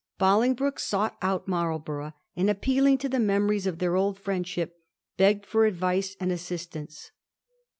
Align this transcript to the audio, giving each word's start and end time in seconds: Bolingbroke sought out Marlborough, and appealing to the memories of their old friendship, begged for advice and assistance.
Bolingbroke 0.17 0.79
sought 0.79 1.15
out 1.21 1.47
Marlborough, 1.47 2.13
and 2.35 2.49
appealing 2.49 2.97
to 2.97 3.07
the 3.07 3.19
memories 3.19 3.67
of 3.67 3.77
their 3.77 3.95
old 3.95 4.17
friendship, 4.17 4.79
begged 5.15 5.45
for 5.45 5.67
advice 5.67 6.15
and 6.19 6.31
assistance. 6.31 7.11